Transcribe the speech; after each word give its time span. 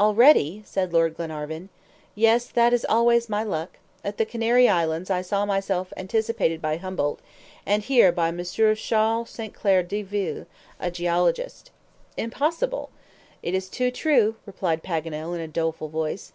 "Already!" 0.00 0.64
said 0.66 0.92
Lord 0.92 1.14
Glenarvan. 1.16 1.68
"Yes, 2.16 2.46
that 2.46 2.72
is 2.72 2.84
always 2.88 3.28
my 3.28 3.44
luck. 3.44 3.78
At 4.02 4.18
the 4.18 4.24
Canary 4.26 4.68
Islands, 4.68 5.10
I 5.10 5.22
saw 5.22 5.46
myself 5.46 5.92
anticipated 5.96 6.60
by 6.60 6.76
Humboldt, 6.76 7.20
and 7.64 7.80
here 7.84 8.10
by 8.10 8.26
M. 8.30 8.42
Charles 8.44 9.30
Sainte 9.30 9.54
Claire 9.54 9.84
Deville, 9.84 10.46
a 10.80 10.90
geologist." 10.90 11.70
"Impossible!" 12.16 12.90
"It 13.44 13.54
is 13.54 13.68
too 13.68 13.92
true," 13.92 14.34
replied 14.44 14.82
Paganel, 14.82 15.34
in 15.34 15.40
a 15.40 15.46
doleful 15.46 15.88
voice. 15.88 16.32